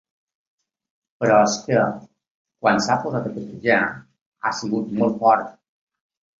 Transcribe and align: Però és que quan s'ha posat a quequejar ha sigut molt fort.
Però 1.23 1.35
és 1.49 1.57
que 1.67 1.83
quan 2.65 2.83
s'ha 2.87 2.97
posat 3.05 3.29
a 3.31 3.35
quequejar 3.37 3.79
ha 3.85 4.57
sigut 4.63 4.93
molt 4.99 5.25
fort. 5.25 5.57